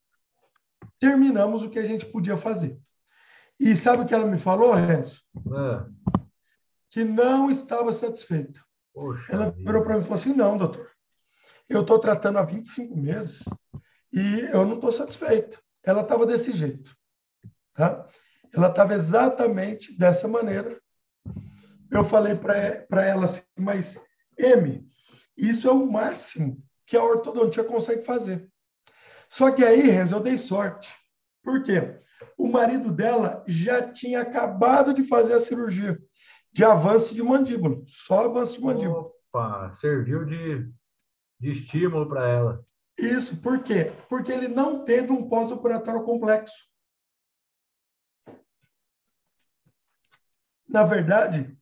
[0.99, 2.79] terminamos o que a gente podia fazer.
[3.59, 5.23] E sabe o que ela me falou, Renzo?
[5.37, 6.21] É.
[6.91, 8.66] Que não estava satisfeita.
[8.97, 10.91] Poxa ela virou para mim e falou assim: não, doutor,
[11.69, 13.45] eu estou tratando há 25 meses
[14.11, 15.59] e eu não estou satisfeita.
[15.85, 16.97] Ela estava desse jeito.
[17.75, 18.09] Tá?
[18.55, 20.81] Ela estava exatamente dessa maneira.
[21.91, 24.03] Eu falei para ela assim, mas,
[24.39, 24.89] M,
[25.37, 28.51] isso é o máximo que a ortodontia consegue fazer.
[29.29, 30.89] Só que aí, Renzo, eu dei sorte.
[31.43, 32.01] Por quê?
[32.39, 36.01] O marido dela já tinha acabado de fazer a cirurgia
[36.57, 39.13] de avanço de mandíbula, só avanço de mandíbula.
[39.31, 40.73] Opa, serviu de,
[41.39, 42.67] de estímulo para ela.
[42.97, 43.93] Isso, por quê?
[44.09, 46.57] Porque ele não teve um pós-operatório complexo.
[50.67, 51.55] Na verdade,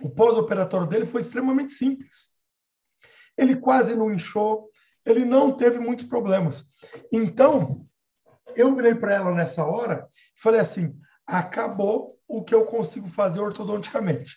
[0.00, 2.30] o pós-operatório dele foi extremamente simples.
[3.36, 4.70] Ele quase não inchou,
[5.04, 6.64] ele não teve muitos problemas.
[7.12, 7.88] Então,
[8.54, 10.96] eu virei para ela nessa hora e falei assim:
[11.26, 14.36] acabou o que eu consigo fazer ortodonticamente.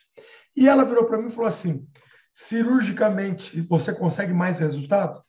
[0.55, 1.87] E ela virou para mim e falou assim:
[2.33, 5.21] cirurgicamente você consegue mais resultado?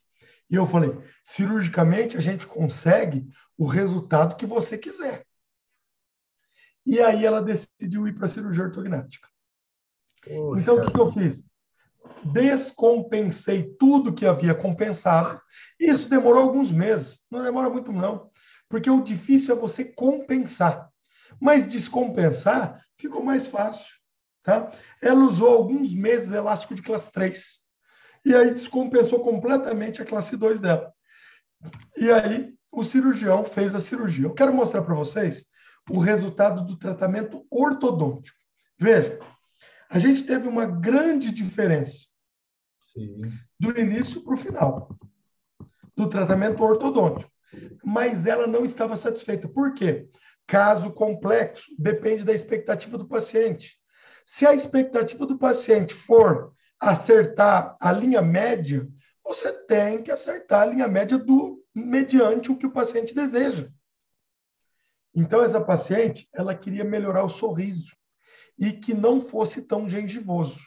[0.48, 5.26] E eu falei: cirurgicamente a gente consegue o resultado que você quiser.
[6.84, 9.28] E aí ela decidiu ir para a cirurgia ortognática.
[10.24, 10.60] Poxa.
[10.60, 11.44] Então, o que, que eu fiz?
[12.24, 15.40] Descompensei tudo que havia compensado.
[15.78, 18.30] Isso demorou alguns meses, não demora muito, não.
[18.68, 20.91] Porque o difícil é você compensar.
[21.40, 23.92] Mas descompensar ficou mais fácil.
[24.42, 24.72] Tá?
[25.00, 27.62] Ela usou alguns meses elástico de classe 3.
[28.24, 30.92] E aí descompensou completamente a classe 2 dela.
[31.96, 34.26] E aí o cirurgião fez a cirurgia.
[34.26, 35.44] Eu quero mostrar para vocês
[35.90, 38.38] o resultado do tratamento ortodôntico.
[38.78, 39.18] Veja,
[39.90, 42.06] a gente teve uma grande diferença
[42.92, 43.32] Sim.
[43.60, 44.96] do início para o final
[45.94, 47.30] do tratamento ortodôntico.
[47.84, 49.46] Mas ela não estava satisfeita.
[49.48, 50.08] Por quê?
[50.46, 53.78] Caso complexo, depende da expectativa do paciente.
[54.24, 58.88] Se a expectativa do paciente for acertar a linha média,
[59.24, 63.68] você tem que acertar a linha média do mediante o que o paciente deseja.
[65.14, 67.94] Então essa paciente, ela queria melhorar o sorriso
[68.58, 70.60] e que não fosse tão gengivoso.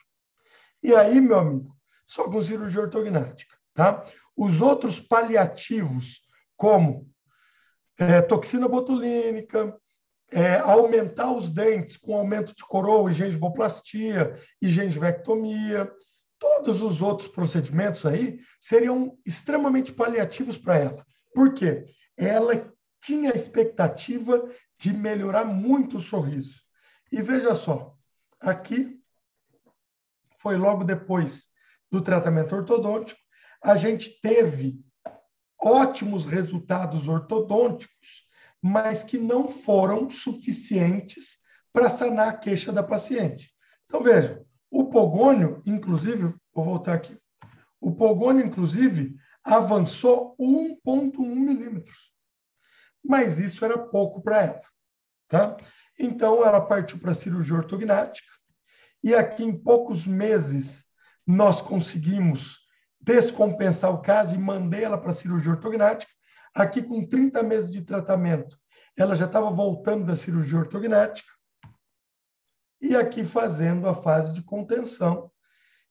[0.81, 1.75] E aí, meu amigo,
[2.07, 4.05] só com cirurgia ortognática, tá?
[4.35, 6.21] Os outros paliativos,
[6.55, 7.09] como
[7.97, 9.75] é, toxina botulínica,
[10.31, 15.91] é, aumentar os dentes com aumento de coroa e gengivoplastia e gengivectomia,
[16.39, 21.05] todos os outros procedimentos aí seriam extremamente paliativos para ela.
[21.34, 21.86] Por quê?
[22.17, 26.62] Ela tinha a expectativa de melhorar muito o sorriso.
[27.12, 27.95] E veja só,
[28.39, 28.99] aqui
[30.39, 31.47] foi logo depois
[31.89, 33.19] do tratamento ortodôntico,
[33.63, 34.84] a gente teve
[35.65, 38.28] ótimos resultados ortodônticos,
[38.62, 41.39] mas que não foram suficientes
[41.73, 43.49] para sanar a queixa da paciente.
[43.88, 47.17] Então, veja, o pogônio, inclusive, vou voltar aqui,
[47.82, 52.13] o pogônio, inclusive, avançou 1,1 milímetros.
[53.04, 54.62] Mas isso era pouco para ela.
[55.28, 55.58] Tá?
[55.97, 58.32] Então, ela partiu para a cirurgia ortognática,
[59.04, 60.86] e aqui em poucos meses
[61.25, 62.64] nós conseguimos
[63.05, 66.11] descompensar o caso e mandei ela para a cirurgia ortognática.
[66.53, 68.57] Aqui, com 30 meses de tratamento,
[68.97, 71.29] ela já estava voltando da cirurgia ortognática.
[72.81, 75.31] E aqui fazendo a fase de contenção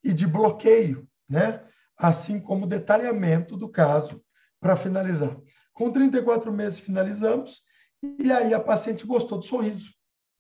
[0.03, 1.64] e de bloqueio, né?
[1.96, 4.20] assim como detalhamento do caso
[4.61, 5.37] para finalizar.
[5.72, 7.62] Com 34 meses finalizamos
[8.03, 9.90] e aí a paciente gostou do sorriso,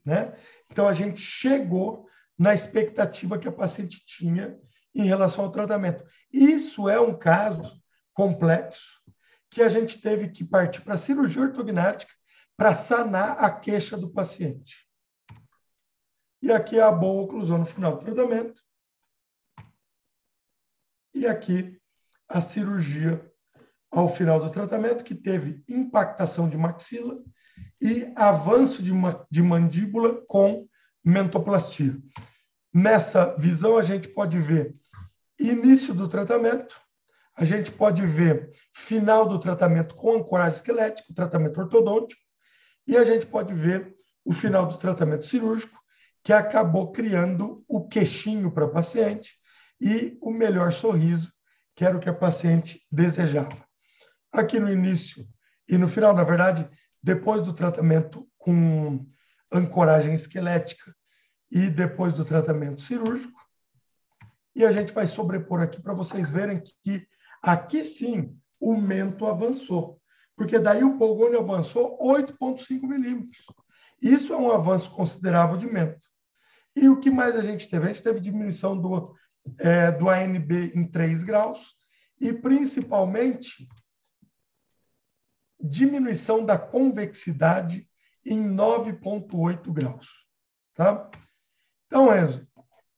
[0.04, 0.34] né?
[0.70, 2.06] Então a gente chegou
[2.36, 4.58] na expectativa que a paciente tinha
[4.94, 6.04] em relação ao tratamento.
[6.34, 7.80] Isso é um caso
[8.12, 9.00] complexo
[9.48, 12.12] que a gente teve que partir para cirurgia ortognática
[12.56, 14.84] para sanar a queixa do paciente.
[16.42, 18.60] E aqui é a boa oclusão no final do tratamento.
[21.14, 21.80] E aqui
[22.28, 23.32] a cirurgia
[23.88, 27.22] ao final do tratamento, que teve impactação de maxila
[27.80, 28.90] e avanço de,
[29.30, 30.66] de mandíbula com
[31.04, 31.96] mentoplastia.
[32.72, 34.74] Nessa visão, a gente pode ver
[35.38, 36.74] início do tratamento,
[37.36, 42.20] a gente pode ver final do tratamento com ancoragem esquelética, tratamento ortodôntico,
[42.86, 43.94] e a gente pode ver
[44.24, 45.78] o final do tratamento cirúrgico,
[46.22, 49.34] que acabou criando o queixinho para a paciente
[49.80, 51.30] e o melhor sorriso,
[51.74, 53.64] que era o que a paciente desejava.
[54.32, 55.26] Aqui no início
[55.68, 56.68] e no final, na verdade,
[57.02, 59.06] depois do tratamento com
[59.52, 60.94] ancoragem esquelética
[61.50, 63.43] e depois do tratamento cirúrgico,
[64.54, 67.06] e a gente vai sobrepor aqui para vocês verem que
[67.42, 70.00] aqui sim o mento avançou,
[70.36, 73.44] porque daí o polgônio avançou 8,5 milímetros.
[74.00, 76.06] Isso é um avanço considerável de mento.
[76.76, 77.84] E o que mais a gente teve?
[77.84, 79.14] A gente teve diminuição do,
[79.58, 81.74] é, do ANB em 3 graus
[82.20, 83.68] e, principalmente,
[85.60, 87.88] diminuição da convexidade
[88.24, 90.08] em 9,8 graus.
[90.74, 91.10] Tá?
[91.86, 92.46] Então, Enzo,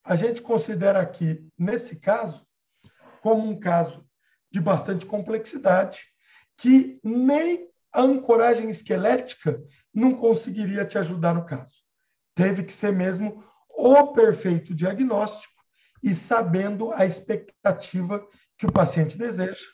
[0.07, 2.47] a gente considera aqui, nesse caso,
[3.21, 4.07] como um caso
[4.51, 5.99] de bastante complexidade,
[6.57, 9.61] que nem a ancoragem esquelética
[9.93, 11.75] não conseguiria te ajudar no caso.
[12.37, 15.61] Teve que ser mesmo o perfeito diagnóstico
[16.01, 18.25] e sabendo a expectativa
[18.57, 19.67] que o paciente deseja,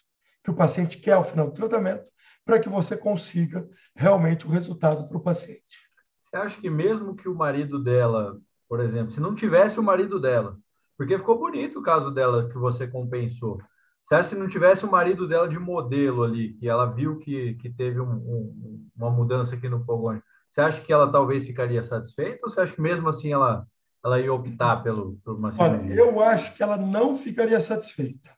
[0.43, 2.11] que o paciente quer ao final do tratamento,
[2.43, 5.91] para que você consiga realmente o resultado para o paciente.
[6.23, 8.41] Você acha que mesmo que o marido dela
[8.73, 10.57] por exemplo, se não tivesse o marido dela,
[10.97, 13.61] porque ficou bonito o caso dela que você compensou.
[14.03, 17.69] Se se não tivesse o marido dela de modelo ali, que ela viu que, que
[17.69, 22.41] teve um, um, uma mudança aqui no Pogone, você acha que ela talvez ficaria satisfeita
[22.45, 23.67] ou você acha que mesmo assim ela,
[24.03, 25.83] ela ia optar pelo, por uma cirurgia?
[25.83, 28.31] Olha, eu acho que ela não ficaria satisfeita.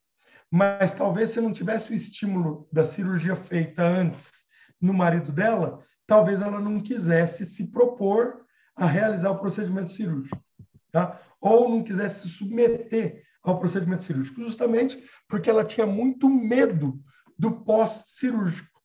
[0.51, 4.33] Mas talvez se não tivesse o estímulo da cirurgia feita antes
[4.83, 5.79] no marido dela,
[6.09, 8.44] talvez ela não quisesse se propor
[8.77, 10.43] a realizar o procedimento cirúrgico,
[10.91, 11.21] tá?
[11.41, 16.99] ou não quisesse se submeter ao procedimento cirúrgico, justamente porque ela tinha muito medo
[17.39, 18.81] do pós-cirúrgico.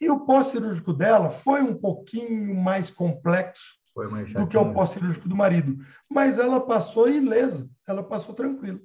[0.00, 3.76] E o pós-cirúrgico dela foi um pouquinho mais complexo
[4.32, 5.76] do que o pós-cirúrgico do marido,
[6.08, 8.80] mas ela passou ilesa, ela passou tranquila.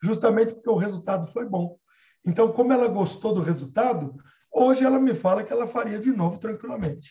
[0.00, 1.76] Justamente porque o resultado foi bom.
[2.24, 4.14] Então, como ela gostou do resultado,
[4.52, 7.10] hoje ela me fala que ela faria de novo tranquilamente.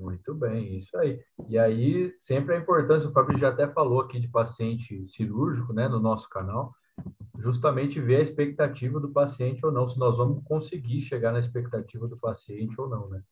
[0.00, 1.22] Muito bem, isso aí.
[1.46, 5.88] E aí, sempre a importância, o Fabrício já até falou aqui de paciente cirúrgico, né,
[5.88, 6.74] no nosso canal,
[7.38, 12.08] justamente ver a expectativa do paciente ou não, se nós vamos conseguir chegar na expectativa
[12.08, 13.22] do paciente ou não, né?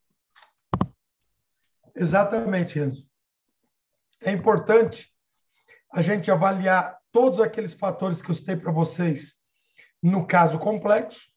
[1.97, 3.09] Exatamente, Enzo.
[4.21, 5.11] É importante
[5.91, 9.37] a gente avaliar todos aqueles fatores que eu citei para vocês
[10.03, 11.33] no caso complexo,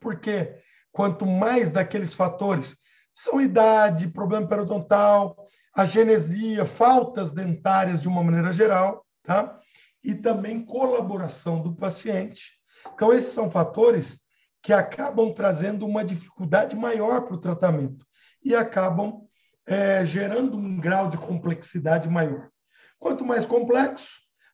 [0.00, 2.74] porque quanto mais daqueles fatores
[3.16, 9.58] são idade, problema periodontal, agenesia, faltas dentárias de uma maneira geral, tá?
[10.04, 12.60] E também colaboração do paciente.
[12.92, 14.20] Então, esses são fatores
[14.62, 18.04] que acabam trazendo uma dificuldade maior para o tratamento
[18.44, 19.22] e acabam
[19.64, 22.50] é, gerando um grau de complexidade maior.
[22.98, 24.10] Quanto mais complexo,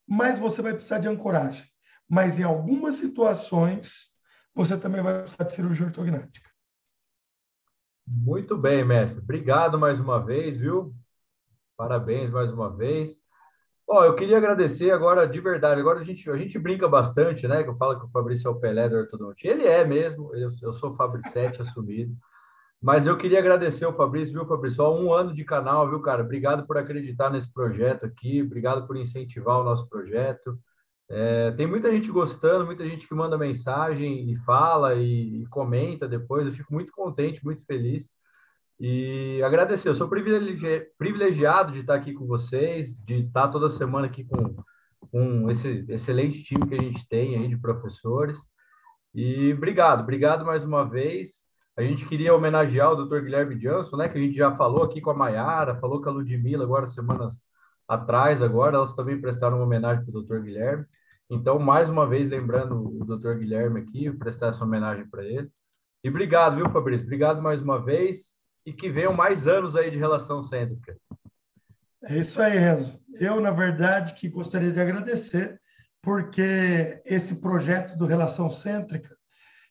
[0.06, 1.64] mais você vai precisar de ancoragem.
[2.08, 4.10] Mas em algumas situações,
[4.54, 6.51] você também vai precisar de cirurgia ortognática.
[8.06, 9.22] Muito bem, mestre.
[9.22, 10.94] Obrigado mais uma vez, viu?
[11.76, 13.22] Parabéns mais uma vez.
[13.86, 17.62] Ó, eu queria agradecer agora, de verdade, agora a gente, a gente brinca bastante, né?
[17.62, 19.50] Que eu falo que o Fabrício é o Pelé do ortodontia.
[19.50, 22.16] Ele é mesmo, eu, eu sou o Fabricete assumido.
[22.80, 24.82] Mas eu queria agradecer ao Fabrício, viu, Fabrício?
[24.82, 26.22] Ó, um ano de canal, viu, cara?
[26.22, 30.58] Obrigado por acreditar nesse projeto aqui, obrigado por incentivar o nosso projeto.
[31.10, 36.08] É, tem muita gente gostando, muita gente que manda mensagem e fala e, e, comenta
[36.08, 36.46] depois.
[36.46, 38.14] Eu fico muito contente, muito feliz.
[38.80, 39.88] E agradecer.
[39.88, 44.56] Eu sou privilegi privilegiado de estar aqui com vocês, de estar toda semana aqui com,
[45.10, 48.38] com esse excelente time que a gente tem aí de professores.
[49.14, 51.46] E obrigado, obrigado mais uma vez.
[51.76, 53.20] A gente queria homenagear o Dr.
[53.20, 56.12] Guilherme Jansson, né, que a gente já falou aqui com a Maiara, falou com a
[56.12, 57.40] Ludmilla agora semanas
[57.94, 60.40] atrás, agora elas também prestaram uma homenagem para o Dr.
[60.40, 60.84] Guilherme.
[61.30, 65.48] Então, mais uma vez, lembrando o doutor Guilherme aqui, prestar essa homenagem para ele.
[66.04, 67.06] E obrigado, viu, Fabrício?
[67.06, 68.34] Obrigado mais uma vez
[68.66, 70.96] e que venham mais anos aí de relação cêntrica.
[72.04, 73.00] É isso aí, Renzo.
[73.14, 75.60] Eu, na verdade, que gostaria de agradecer,
[76.02, 79.16] porque esse projeto do Relação Cêntrica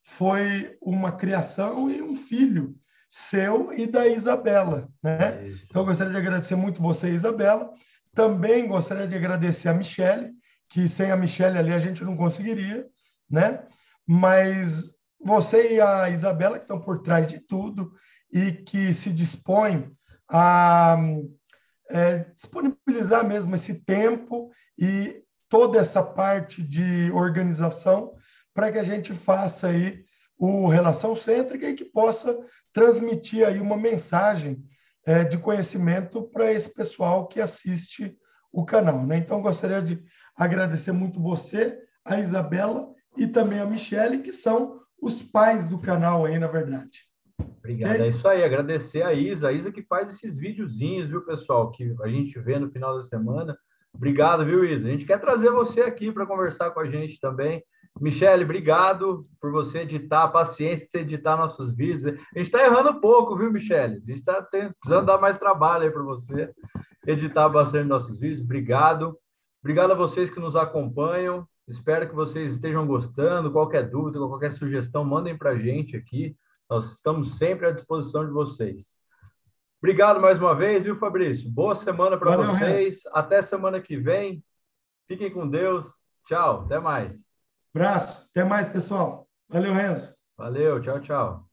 [0.04, 2.76] foi uma criação e um filho
[3.10, 5.46] seu e da Isabela, né?
[5.46, 7.70] É então, eu gostaria de agradecer muito você, Isabela.
[8.14, 10.32] Também gostaria de agradecer a Michele,
[10.70, 12.88] que sem a Michelle ali a gente não conseguiria,
[13.30, 13.66] né?
[14.08, 17.94] Mas você e a Isabela, que estão por trás de tudo
[18.32, 19.92] e que se dispõem
[20.30, 20.98] a
[21.90, 28.14] é, disponibilizar mesmo esse tempo e toda essa parte de organização
[28.54, 30.06] para que a gente faça aí
[30.38, 32.38] o Relação Cêntrica e que possa
[32.74, 34.64] transmitir aí uma mensagem
[35.06, 38.16] é, de conhecimento para esse pessoal que assiste
[38.52, 39.06] o canal.
[39.06, 39.18] Né?
[39.18, 40.04] Então, gostaria de
[40.36, 46.26] agradecer muito você, a Isabela e também a Michele, que são os pais do canal
[46.26, 47.00] aí, na verdade.
[47.60, 48.44] Obrigado, é isso aí.
[48.44, 52.60] Agradecer a Isa, a Isa que faz esses videozinhos, viu, pessoal, que a gente vê
[52.60, 53.58] no final da semana.
[53.94, 54.88] Obrigado, viu, Isa?
[54.88, 57.64] A gente quer trazer você aqui para conversar com a gente também.
[58.00, 62.06] Michele, obrigado por você editar, a paciência de você editar nossos vídeos.
[62.06, 63.98] A gente está errando pouco, viu, Michele?
[63.98, 66.52] A gente está precisando dar mais trabalho aí para você
[67.06, 68.42] editar bastante nossos vídeos.
[68.42, 69.18] Obrigado.
[69.62, 71.48] Obrigado a vocês que nos acompanham.
[71.68, 73.52] Espero que vocês estejam gostando.
[73.52, 76.36] Qualquer dúvida, qualquer sugestão, mandem para a gente aqui.
[76.70, 79.00] Nós estamos sempre à disposição de vocês.
[79.82, 81.50] Obrigado mais uma vez, viu, Fabrício?
[81.50, 83.02] Boa semana para vocês.
[83.14, 84.44] Até semana que vem.
[85.08, 86.04] Fiquem com Deus.
[86.26, 86.62] Tchau.
[86.66, 87.31] Até mais.
[87.76, 88.28] Abraço.
[88.32, 89.28] Até mais, pessoal.
[89.50, 90.14] Valeu, Renzo.
[90.38, 90.82] Valeu.
[90.82, 91.51] Tchau, tchau.